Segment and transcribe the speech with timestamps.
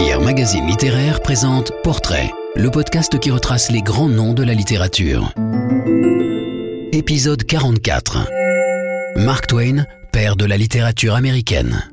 [0.00, 5.34] Magazine Littéraire présente Portrait, le podcast qui retrace les grands noms de la littérature.
[6.92, 8.26] Épisode 44.
[9.16, 11.84] Mark Twain, père de la littérature américaine.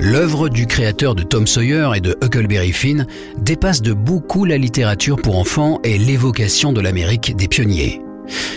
[0.00, 3.06] L'œuvre du créateur de Tom Sawyer et de Huckleberry Finn
[3.36, 8.00] dépasse de beaucoup la littérature pour enfants et l'évocation de l'Amérique des pionniers.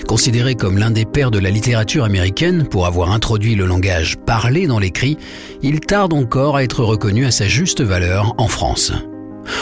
[0.07, 4.67] Considéré comme l'un des pères de la littérature américaine pour avoir introduit le langage parlé
[4.67, 5.17] dans l'écrit,
[5.61, 8.93] il tarde encore à être reconnu à sa juste valeur en France.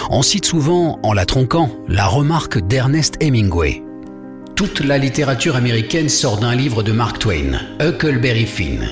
[0.09, 3.83] On cite souvent, en la tronquant, la remarque d'Ernest Hemingway.
[4.55, 8.87] Toute la littérature américaine sort d'un livre de Mark Twain, Huckleberry Finn.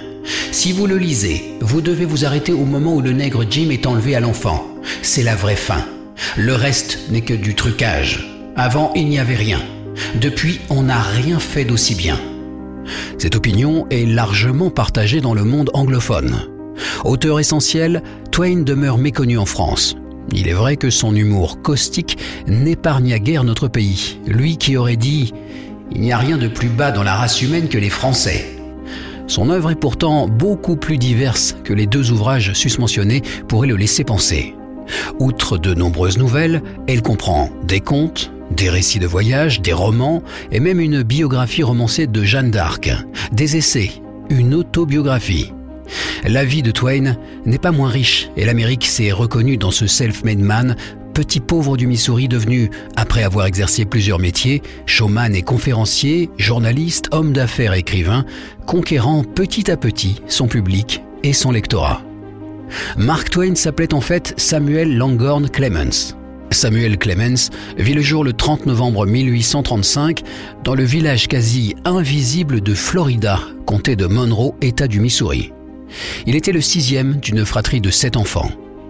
[0.51, 3.85] Si vous le lisez, vous devez vous arrêter au moment où le nègre Jim est
[3.85, 4.67] enlevé à l'enfant.
[5.01, 5.85] C'est la vraie fin.
[6.37, 8.29] Le reste n'est que du trucage.
[8.55, 9.59] Avant, il n'y avait rien.
[10.19, 12.19] Depuis, on n'a rien fait d'aussi bien.
[13.17, 16.47] Cette opinion est largement partagée dans le monde anglophone.
[17.05, 19.95] Auteur essentiel, Twain demeure méconnu en France.
[20.31, 22.17] Il est vrai que son humour caustique
[22.47, 25.33] n'épargna guère notre pays, lui qui aurait dit⁇
[25.91, 28.45] Il n'y a rien de plus bas dans la race humaine que les Français⁇
[29.27, 34.03] Son œuvre est pourtant beaucoup plus diverse que les deux ouvrages susmentionnés pourraient le laisser
[34.03, 34.55] penser.
[35.19, 40.59] Outre de nombreuses nouvelles, elle comprend des contes, des récits de voyage, des romans et
[40.59, 42.91] même une biographie romancée de Jeanne d'Arc,
[43.31, 43.91] des essais,
[44.29, 45.51] une autobiographie.
[46.25, 50.39] La vie de Twain n'est pas moins riche et l'Amérique s'est reconnue dans ce self-made
[50.39, 50.75] man,
[51.13, 57.33] petit pauvre du Missouri devenu, après avoir exercé plusieurs métiers, showman et conférencier, journaliste, homme
[57.33, 58.25] d'affaires écrivain,
[58.65, 62.01] conquérant petit à petit son public et son lectorat.
[62.97, 66.15] Mark Twain s'appelait en fait Samuel Langhorne Clemens.
[66.53, 70.21] Samuel Clemens vit le jour le 30 novembre 1835
[70.63, 75.51] dans le village quasi invisible de Florida, comté de Monroe, État du Missouri.
[76.25, 78.49] Il était le sixième d'une fratrie de sept enfants.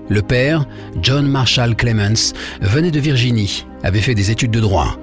[0.09, 0.66] Le père,
[1.02, 4.98] John Marshall Clemens, venait de Virginie, avait fait des études de droit.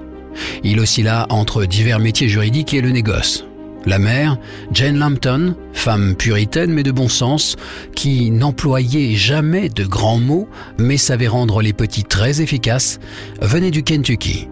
[0.63, 3.45] Il oscilla entre divers métiers juridiques et le négoce.
[3.85, 4.37] La mère,
[4.71, 7.55] Jane Lampton, femme puritaine mais de bon sens,
[7.95, 10.47] qui n'employait jamais de grands mots
[10.77, 12.99] mais savait rendre les petits très efficaces,
[13.41, 14.47] venait du Kentucky.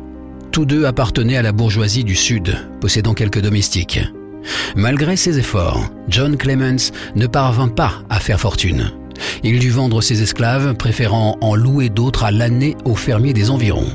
[0.51, 4.01] Tous deux appartenaient à la bourgeoisie du Sud, possédant quelques domestiques.
[4.75, 8.91] Malgré ses efforts, John Clemens ne parvint pas à faire fortune.
[9.43, 13.91] Il dut vendre ses esclaves, préférant en louer d'autres à l'année aux fermiers des environs.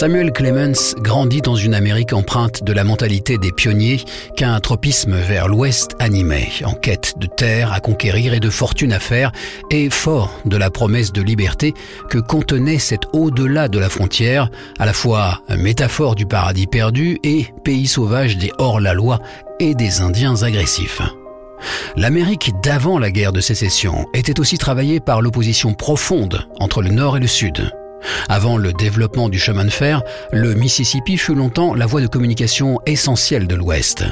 [0.00, 4.02] Samuel Clemens grandit dans une Amérique empreinte de la mentalité des pionniers
[4.34, 8.98] qu'un tropisme vers l'ouest animait, en quête de terre à conquérir et de fortune à
[8.98, 9.30] faire,
[9.70, 11.74] et fort de la promesse de liberté
[12.08, 17.48] que contenait cet au-delà de la frontière, à la fois métaphore du paradis perdu et
[17.62, 19.18] pays sauvage des hors-la-loi
[19.58, 21.02] et des Indiens agressifs.
[21.96, 27.18] L'Amérique d'avant la guerre de sécession était aussi travaillée par l'opposition profonde entre le Nord
[27.18, 27.70] et le Sud.
[28.28, 30.02] Avant le développement du chemin de fer,
[30.32, 34.04] le Mississippi fut longtemps la voie de communication essentielle de l'Ouest.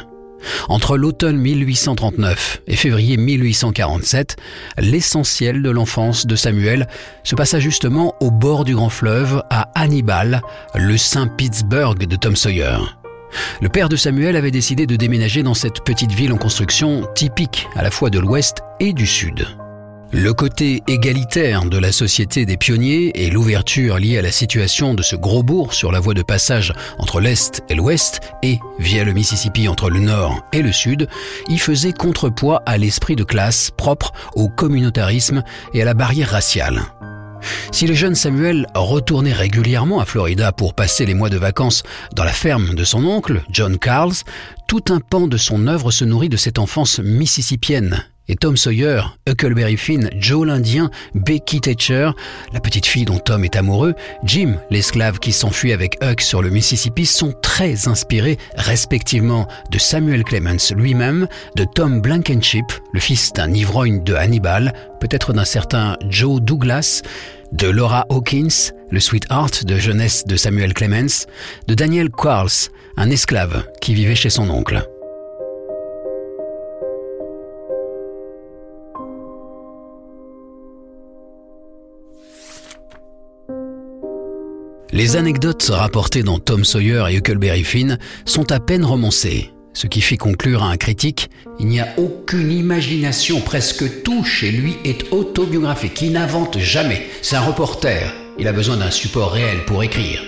[0.68, 4.36] Entre l'automne 1839 et février 1847,
[4.78, 6.86] l'essentiel de l'enfance de Samuel
[7.24, 10.42] se passa justement au bord du grand fleuve à Hannibal,
[10.74, 12.78] le Saint-Pittsburgh de Tom Sawyer.
[13.60, 17.68] Le père de Samuel avait décidé de déménager dans cette petite ville en construction typique
[17.74, 19.46] à la fois de l'Ouest et du Sud.
[20.10, 25.02] Le côté égalitaire de la société des pionniers et l'ouverture liée à la situation de
[25.02, 29.12] ce gros bourg sur la voie de passage entre l'Est et l'Ouest et via le
[29.12, 31.08] Mississippi entre le Nord et le Sud
[31.48, 35.42] y faisaient contrepoids à l'esprit de classe propre au communautarisme
[35.74, 36.80] et à la barrière raciale.
[37.70, 41.82] Si le jeune Samuel retournait régulièrement à Florida pour passer les mois de vacances
[42.14, 44.24] dans la ferme de son oncle, John Carls,
[44.66, 49.00] tout un pan de son œuvre se nourrit de cette enfance mississippienne et Tom Sawyer,
[49.28, 52.10] Huckleberry Finn, Joe l'Indien, Becky Thatcher,
[52.52, 53.94] la petite fille dont Tom est amoureux,
[54.24, 60.24] Jim, l'esclave qui s'enfuit avec Huck sur le Mississippi, sont très inspirés respectivement de Samuel
[60.24, 61.26] Clemens lui-même,
[61.56, 67.02] de Tom Blankenship, le fils d'un ivrogne de Hannibal, peut-être d'un certain Joe Douglas,
[67.52, 71.26] de Laura Hawkins, le sweetheart de jeunesse de Samuel Clemens,
[71.66, 74.86] de Daniel Quarles, un esclave qui vivait chez son oncle.
[84.98, 90.00] Les anecdotes rapportées dans Tom Sawyer et Huckleberry Finn sont à peine romancées, ce qui
[90.00, 91.30] fait conclure à un critique
[91.60, 97.36] Il n'y a aucune imagination, presque tout chez lui est autobiographique, il n'invente jamais, c'est
[97.36, 100.20] un reporter, il a besoin d'un support réel pour écrire.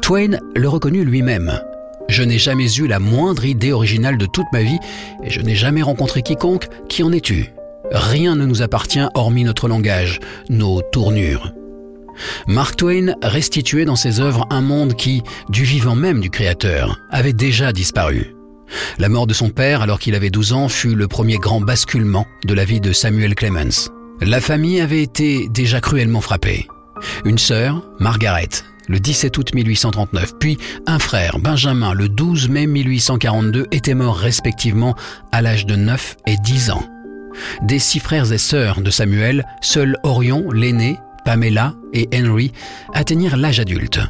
[0.00, 1.60] Twain le reconnut lui-même.
[2.08, 4.78] Je n'ai jamais eu la moindre idée originale de toute ma vie
[5.22, 7.52] et je n'ai jamais rencontré quiconque qui en ait eu.
[7.92, 11.52] Rien ne nous appartient hormis notre langage, nos tournures.
[12.46, 17.32] Mark Twain restituait dans ses œuvres un monde qui, du vivant même du Créateur, avait
[17.32, 18.34] déjà disparu.
[18.98, 22.26] La mort de son père alors qu'il avait 12 ans fut le premier grand basculement
[22.44, 23.90] de la vie de Samuel Clemens.
[24.20, 26.66] La famille avait été déjà cruellement frappée.
[27.24, 28.48] Une sœur, Margaret,
[28.88, 34.94] le 17 août 1839, puis un frère, Benjamin, le 12 mai 1842, étaient morts respectivement
[35.32, 36.84] à l'âge de 9 et 10 ans.
[37.62, 42.52] Des six frères et sœurs de Samuel, seul Orion, l'aîné, Pamela et Henry
[42.92, 44.00] atteignirent l'âge adulte.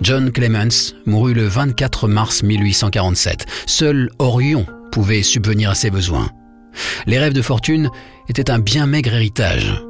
[0.00, 3.46] John Clemens mourut le 24 mars 1847.
[3.66, 6.30] Seul Orion pouvait subvenir à ses besoins.
[7.06, 7.90] Les rêves de fortune
[8.28, 9.82] étaient un bien maigre héritage.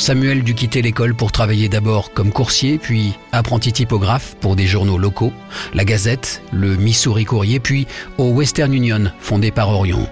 [0.00, 4.96] Samuel dut quitter l'école pour travailler d'abord comme coursier, puis apprenti typographe pour des journaux
[4.96, 5.30] locaux,
[5.74, 7.86] la Gazette, le Missouri Courrier, puis
[8.16, 10.08] au Western Union, fondé par Orion.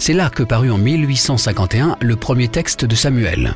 [0.00, 3.54] C'est là que parut en 1851 le premier texte de Samuel.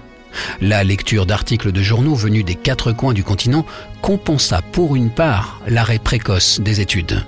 [0.60, 3.66] La lecture d'articles de journaux venus des quatre coins du continent
[4.02, 7.24] compensa pour une part l'arrêt précoce des études.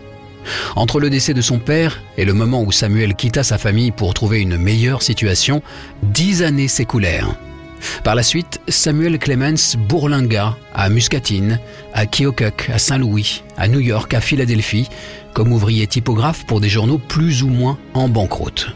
[0.77, 4.15] Entre le décès de son père et le moment où Samuel quitta sa famille pour
[4.15, 5.61] trouver une meilleure situation,
[6.05, 7.35] dix années s'écoulèrent.
[8.05, 11.61] Par la suite, Samuel Clemens bourlinga à Muscatine,
[11.93, 14.89] à Keokuk, à Saint-Louis, à New York, à Philadelphie,
[15.35, 18.69] comme ouvrier typographe pour des journaux plus ou moins en banqueroute.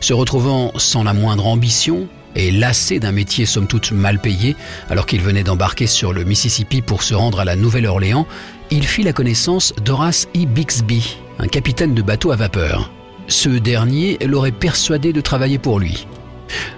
[0.00, 4.56] Se retrouvant sans la moindre ambition et lassé d'un métier somme toute mal payé,
[4.90, 8.26] alors qu'il venait d'embarquer sur le Mississippi pour se rendre à la Nouvelle-Orléans,
[8.70, 10.44] il fit la connaissance d'Horace E.
[10.46, 12.90] Bixby, un capitaine de bateau à vapeur.
[13.28, 16.06] Ce dernier l'aurait persuadé de travailler pour lui.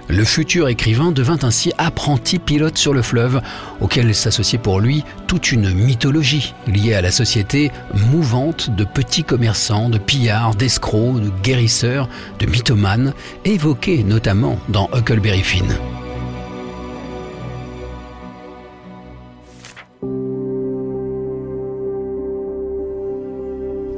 [0.09, 3.41] Le futur écrivain devint ainsi apprenti pilote sur le fleuve,
[3.81, 7.71] auquel s'associait pour lui toute une mythologie liée à la société
[8.11, 12.07] mouvante de petits commerçants, de pillards, d'escrocs, de guérisseurs,
[12.39, 15.75] de mythomanes, évoquée notamment dans Huckleberry Finn.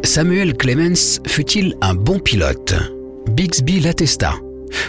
[0.04, 2.74] Samuel Clemens fut-il un bon pilote?
[3.30, 4.34] Bixby l'attesta.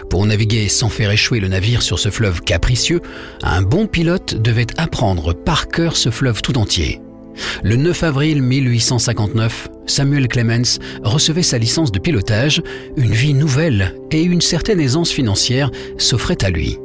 [0.08, 3.00] Pour naviguer sans faire échouer le navire sur ce fleuve capricieux,
[3.42, 7.00] un bon pilote devait apprendre par cœur ce fleuve tout entier.
[7.62, 12.62] Le 9 avril 1859, Samuel Clemens recevait sa licence de pilotage,
[12.96, 16.78] une vie nouvelle et une certaine aisance financière s'offraient à lui.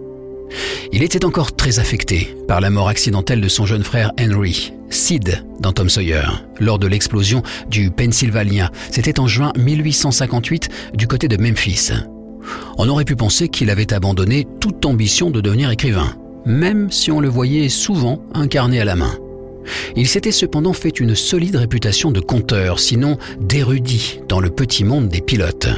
[0.91, 5.43] Il était encore très affecté par la mort accidentelle de son jeune frère Henry, Sid,
[5.59, 6.25] dans Tom Sawyer,
[6.59, 8.71] lors de l'explosion du Pennsylvania.
[8.91, 11.91] C'était en juin 1858 du côté de Memphis.
[12.77, 16.15] On aurait pu penser qu'il avait abandonné toute ambition de devenir écrivain,
[16.45, 19.17] même si on le voyait souvent incarné à la main.
[19.95, 25.09] Il s'était cependant fait une solide réputation de conteur, sinon d'érudit dans le petit monde
[25.09, 25.69] des pilotes.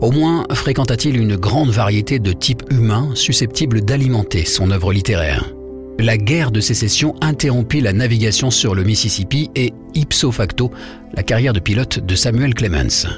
[0.00, 5.52] Au moins fréquenta-t-il une grande variété de types humains susceptibles d'alimenter son œuvre littéraire.
[6.00, 10.70] La guerre de sécession interrompit la navigation sur le Mississippi et, ipso facto,
[11.14, 13.08] la carrière de pilote de Samuel Clemens.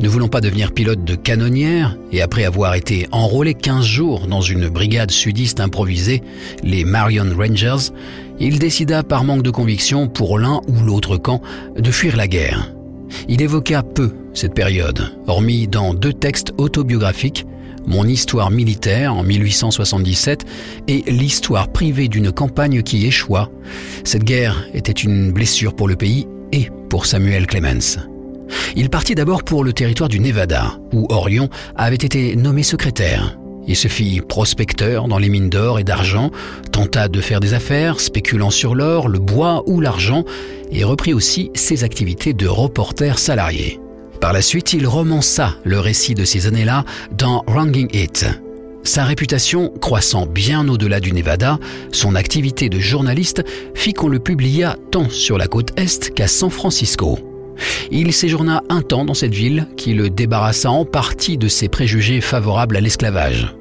[0.00, 4.40] Ne voulant pas devenir pilote de canonnière, et après avoir été enrôlé 15 jours dans
[4.40, 6.22] une brigade sudiste improvisée,
[6.62, 7.92] les Marion Rangers,
[8.38, 11.42] il décida par manque de conviction pour l'un ou l'autre camp
[11.76, 12.72] de fuir la guerre.
[13.28, 17.46] Il évoqua peu cette période, hormis dans deux textes autobiographiques,
[17.86, 20.44] Mon histoire militaire en 1877
[20.86, 23.50] et L'histoire privée d'une campagne qui échoua.
[24.04, 28.09] Cette guerre était une blessure pour le pays et pour Samuel Clemens.
[28.76, 33.36] Il partit d'abord pour le territoire du Nevada, où Orion avait été nommé secrétaire.
[33.66, 36.30] Il se fit prospecteur dans les mines d'or et d'argent,
[36.72, 40.24] tenta de faire des affaires, spéculant sur l'or, le bois ou l'argent,
[40.72, 43.78] et reprit aussi ses activités de reporter salarié.
[44.20, 46.84] Par la suite, il romança le récit de ces années-là
[47.16, 48.26] dans Wranging It.
[48.82, 51.58] Sa réputation croissant bien au-delà du Nevada,
[51.92, 56.50] son activité de journaliste fit qu'on le publia tant sur la côte Est qu'à San
[56.50, 57.29] Francisco.
[57.90, 62.20] Il séjourna un temps dans cette ville qui le débarrassa en partie de ses préjugés
[62.20, 63.54] favorables à l'esclavage.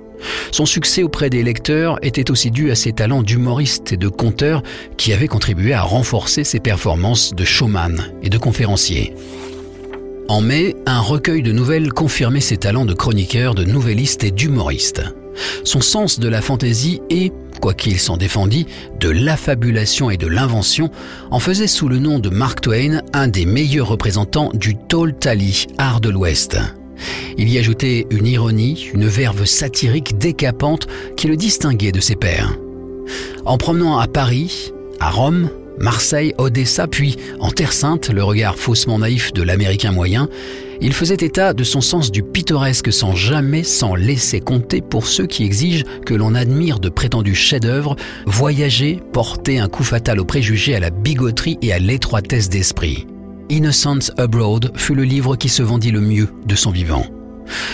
[0.51, 4.63] Son succès auprès des lecteurs était aussi dû à ses talents d'humoriste et de conteur
[4.97, 9.13] qui avaient contribué à renforcer ses performances de showman et de conférencier.
[10.27, 15.03] En mai, un recueil de nouvelles confirmait ses talents de chroniqueur, de nouvelliste et d'humoriste.
[15.63, 17.31] Son sens de la fantaisie et,
[17.61, 18.65] quoiqu'il s'en défendit,
[18.99, 20.91] de l'affabulation et de l'invention,
[21.31, 25.67] en faisait sous le nom de Mark Twain un des meilleurs représentants du tall tally
[25.77, 26.57] art de l'Ouest.
[27.37, 32.55] Il y ajoutait une ironie, une verve satirique décapante qui le distinguait de ses pairs.
[33.45, 38.99] En promenant à Paris, à Rome, Marseille, Odessa, puis en Terre Sainte, le regard faussement
[38.99, 40.27] naïf de l'Américain moyen,
[40.81, 45.25] il faisait état de son sens du pittoresque sans jamais s'en laisser compter pour ceux
[45.25, 47.95] qui exigent que l'on admire de prétendus chefs-d'œuvre,
[48.25, 53.07] voyager, porter un coup fatal aux préjugés, à la bigoterie et à l'étroitesse d'esprit.
[53.49, 57.05] Innocence Abroad fut le livre qui se vendit le mieux de son vivant.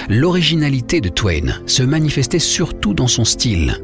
[0.09, 3.77] L'originalité de Twain se manifestait surtout dans son style.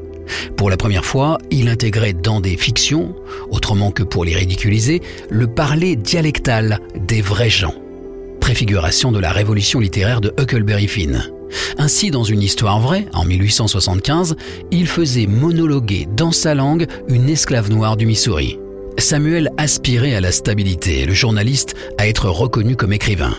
[0.55, 3.13] Pour la première fois, il intégrait dans des fictions,
[3.49, 7.80] autrement que pour les ridiculiser, le parler dialectal des vrais gens.
[8.51, 11.23] De la révolution littéraire de Huckleberry Finn.
[11.77, 14.35] Ainsi, dans une histoire vraie, en 1875,
[14.71, 18.59] il faisait monologuer dans sa langue une esclave noire du Missouri.
[18.97, 23.33] Samuel aspirait à la stabilité et le journaliste à être reconnu comme écrivain.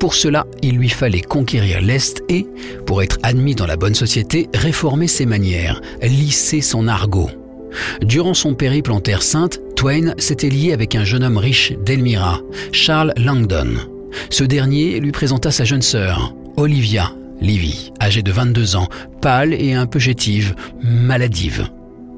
[0.00, 2.46] Pour cela, il lui fallait conquérir l'Est et,
[2.86, 7.30] pour être admis dans la bonne société, réformer ses manières, lisser son argot.
[8.00, 12.40] Durant son périple en Terre Sainte, Twain s'était lié avec un jeune homme riche d'Elmira,
[12.72, 13.97] Charles Langdon.
[14.30, 18.88] Ce dernier lui présenta sa jeune sœur, Olivia, Livy, âgée de 22 ans,
[19.20, 21.68] pâle et un peu chétive, maladive.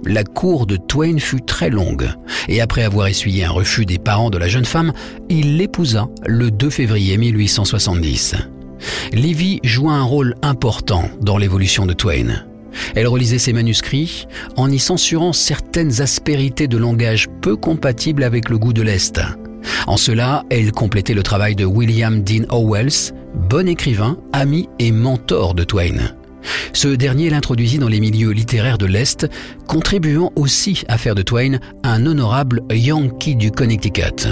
[0.06, 2.08] La cour de Twain fut très longue,
[2.48, 4.92] et après avoir essuyé un refus des parents de la jeune femme,
[5.28, 8.36] il l'épousa le 2 février 1870.
[9.12, 12.44] Livy joua un rôle important dans l'évolution de Twain.
[12.94, 18.58] Elle relisait ses manuscrits en y censurant certaines aspérités de langage peu compatibles avec le
[18.58, 19.20] goût de l'Est.
[19.86, 25.54] En cela, elle complétait le travail de William Dean Howells, bon écrivain, ami et mentor
[25.54, 26.14] de Twain.
[26.72, 29.28] Ce dernier l'introduisit dans les milieux littéraires de l'Est,
[29.66, 34.28] contribuant aussi à faire de Twain un honorable Yankee du Connecticut.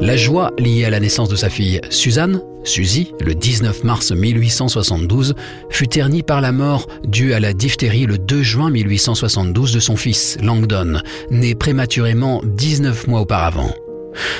[0.00, 5.34] La joie liée à la naissance de sa fille Suzanne, Suzy, le 19 mars 1872,
[5.70, 9.96] fut ternie par la mort due à la diphtérie le 2 juin 1872 de son
[9.96, 11.00] fils, Langdon,
[11.30, 13.74] né prématurément 19 mois auparavant.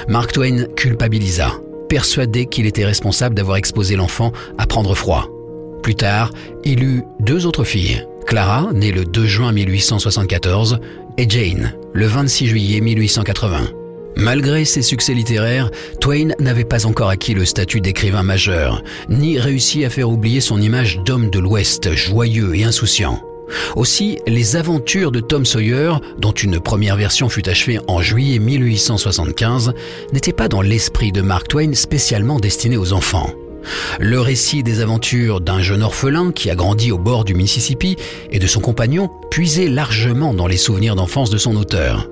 [0.07, 1.53] Mark Twain culpabilisa,
[1.89, 5.29] persuadé qu'il était responsable d'avoir exposé l'enfant à prendre froid.
[5.83, 6.31] Plus tard,
[6.65, 10.79] il eut deux autres filles, Clara, née le 2 juin 1874,
[11.17, 13.78] et Jane, le 26 juillet 1880.
[14.19, 15.71] Malgré ses succès littéraires,
[16.01, 20.61] Twain n'avait pas encore acquis le statut d'écrivain majeur, ni réussi à faire oublier son
[20.61, 23.23] image d'homme de l'Ouest joyeux et insouciant.
[23.77, 29.73] Aussi, les aventures de Tom Sawyer, dont une première version fut achevée en juillet 1875,
[30.13, 33.31] n'étaient pas dans l'esprit de Mark Twain spécialement destiné aux enfants.
[34.01, 37.97] Le récit des aventures d'un jeune orphelin qui a grandi au bord du Mississippi
[38.33, 42.09] et de son compagnon puisait largement dans les souvenirs d'enfance de son auteur.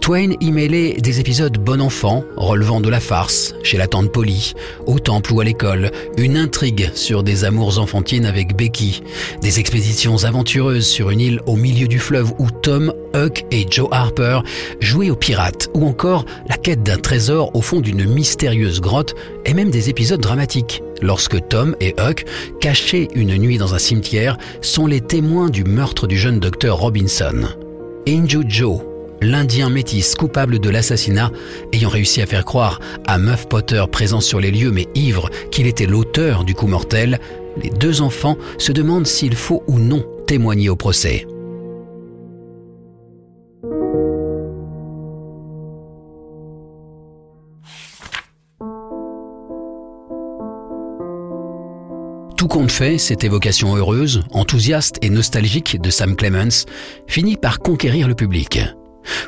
[0.00, 4.54] Twain y mêlait des épisodes bon enfant, relevant de la farce, chez la tante Polly,
[4.86, 9.02] au temple ou à l'école, une intrigue sur des amours enfantines avec Becky,
[9.42, 13.88] des expéditions aventureuses sur une île au milieu du fleuve où Tom, Huck et Joe
[13.90, 14.40] Harper
[14.80, 19.54] jouaient aux pirates, ou encore la quête d'un trésor au fond d'une mystérieuse grotte, et
[19.54, 22.24] même des épisodes dramatiques, lorsque Tom et Huck,
[22.60, 27.48] cachés une nuit dans un cimetière, sont les témoins du meurtre du jeune docteur Robinson.
[28.08, 28.80] Inju Joe,
[29.20, 31.30] l'Indien métis coupable de l'assassinat,
[31.72, 35.66] ayant réussi à faire croire à Muff Potter présent sur les lieux mais ivre qu'il
[35.66, 37.20] était l'auteur du coup mortel,
[37.62, 41.26] les deux enfants se demandent s'il faut ou non témoigner au procès.
[52.36, 56.64] Tout compte fait, cette évocation heureuse, enthousiaste et nostalgique de Sam Clemens
[57.06, 58.60] finit par conquérir le public.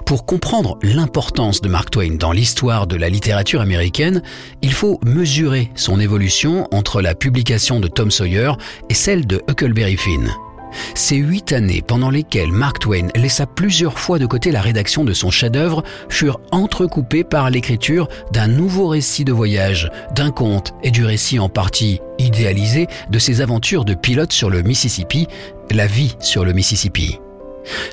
[0.06, 4.22] Pour comprendre l'importance de Mark Twain dans l'histoire de la littérature américaine,
[4.62, 8.52] il faut mesurer son évolution entre la publication de Tom Sawyer
[8.88, 10.30] et celle de Huckleberry Finn.
[10.94, 15.12] Ces huit années pendant lesquelles Mark Twain laissa plusieurs fois de côté la rédaction de
[15.12, 21.04] son chef-d'œuvre furent entrecoupées par l'écriture d'un nouveau récit de voyage, d'un conte et du
[21.04, 25.26] récit en partie idéalisé de ses aventures de pilote sur le Mississippi,
[25.70, 27.18] la vie sur le Mississippi.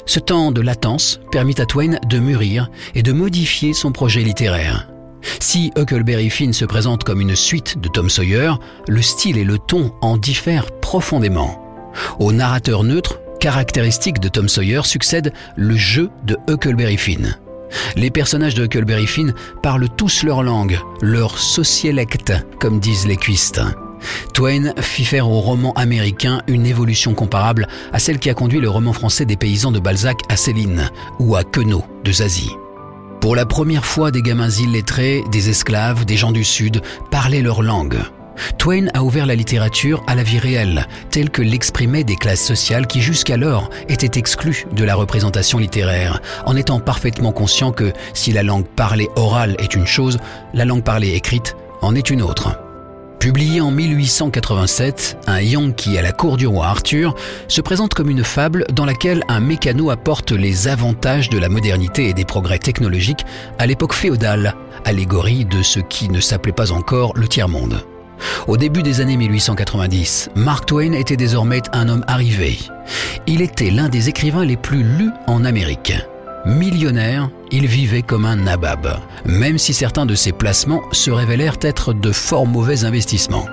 [0.06, 4.90] Ce temps de latence permit à Twain de mûrir et de modifier son projet littéraire.
[5.40, 8.54] Si Huckleberry Finn se présente comme une suite de Tom Sawyer,
[8.88, 11.64] le style et le ton en diffèrent profondément.
[12.20, 17.38] Au narrateur neutre, caractéristique de Tom Sawyer, succède le jeu de Huckleberry Finn.
[17.96, 23.62] Les personnages de Huckleberry Finn parlent tous leur langue, leur sociélecte, comme disent les cuistes.
[24.34, 28.70] Twain fit faire au roman américain une évolution comparable à celle qui a conduit le
[28.70, 30.90] roman français des paysans de Balzac à Céline
[31.20, 32.52] ou à Queneau de Zazie.
[33.22, 37.62] Pour la première fois, des gamins illettrés, des esclaves, des gens du Sud parlaient leur
[37.62, 38.00] langue.
[38.58, 42.88] Twain a ouvert la littérature à la vie réelle, telle que l'exprimaient des classes sociales
[42.88, 48.44] qui jusqu'alors étaient exclues de la représentation littéraire, en étant parfaitement conscient que si la
[48.44, 50.20] langue parlée orale est une chose,
[50.54, 52.69] la langue parlée écrite en est une autre.
[53.20, 57.16] Publié en 1887, un Yankee à la cour du roi Arthur
[57.50, 62.08] se présente comme une fable dans laquelle un mécano apporte les avantages de la modernité
[62.08, 63.26] et des progrès technologiques
[63.58, 67.84] à l'époque féodale, allégorie de ce qui ne s'appelait pas encore le tiers-monde.
[68.48, 72.58] Au début des années 1890, Mark Twain était désormais un homme arrivé.
[73.28, 75.94] Il était l'un des écrivains les plus lus en Amérique.
[76.46, 81.94] Millionnaire, il vivait comme un nabab, même si certains de ses placements se révélèrent être
[81.94, 83.46] de fort mauvais investissements.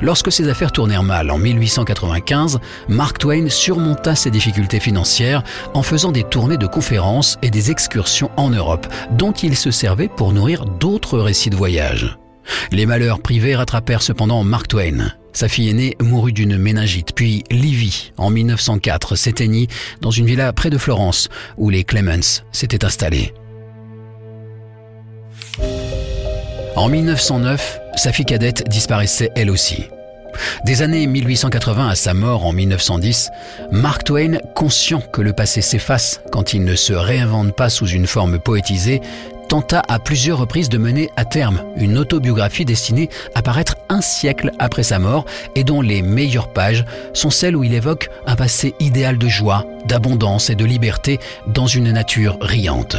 [0.00, 5.42] Lorsque ses affaires tournèrent mal en 1895, Mark Twain surmonta ses difficultés financières
[5.74, 10.08] en faisant des tournées de conférences et des excursions en Europe, dont il se servait
[10.08, 12.18] pour nourrir d'autres récits de voyage.
[12.70, 15.12] Les malheurs privés rattrapèrent cependant Mark Twain.
[15.32, 19.68] Sa fille aînée mourut d'une méningite, puis Livy, en 1904, s'éteignit
[20.00, 23.32] dans une villa près de Florence, où les Clements s'étaient installés.
[26.76, 29.84] En 1909, sa fille cadette disparaissait elle aussi.
[30.64, 33.30] Des années 1880 à sa mort en 1910,
[33.70, 38.06] Mark Twain, conscient que le passé s'efface quand il ne se réinvente pas sous une
[38.06, 39.00] forme poétisée,
[39.52, 44.50] tenta à plusieurs reprises de mener à terme une autobiographie destinée à paraître un siècle
[44.58, 48.74] après sa mort et dont les meilleures pages sont celles où il évoque un passé
[48.80, 52.96] idéal de joie, d'abondance et de liberté dans une nature riante.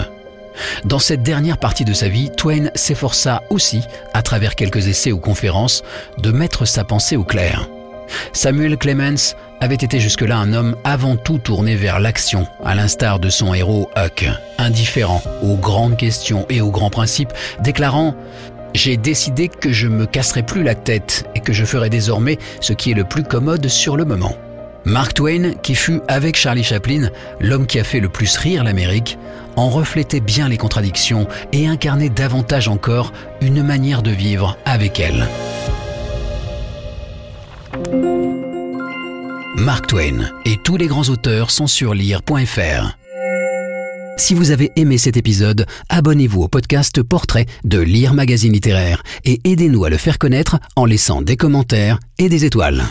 [0.85, 3.81] Dans cette dernière partie de sa vie, Twain s'efforça aussi,
[4.13, 5.81] à travers quelques essais ou conférences,
[6.19, 7.67] de mettre sa pensée au clair.
[8.31, 13.29] Samuel Clemens avait été jusque-là un homme avant tout tourné vers l'action, à l'instar de
[13.29, 18.13] son héros Huck, indifférent aux grandes questions et aux grands principes, déclarant
[18.73, 22.73] j'ai décidé que je me casserai plus la tête et que je ferai désormais ce
[22.73, 24.35] qui est le plus commode sur le moment.
[24.83, 29.17] Mark Twain, qui fut avec Charlie Chaplin l'homme qui a fait le plus rire l'Amérique,
[29.55, 35.25] en reflétait bien les contradictions et incarnait davantage encore une manière de vivre avec elle.
[39.55, 42.97] Mark Twain et tous les grands auteurs sont sur lire.fr.
[44.17, 49.39] Si vous avez aimé cet épisode, abonnez-vous au podcast Portrait de Lire Magazine Littéraire et
[49.43, 52.83] aidez-nous à le faire connaître en laissant des commentaires et des étoiles.